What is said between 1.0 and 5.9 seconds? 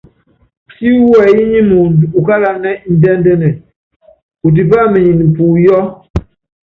wɛyí nyi muundɔ ukálanɛ́ ndɛ́ndɛ́nɛ, utipá umenyene puyɔ́.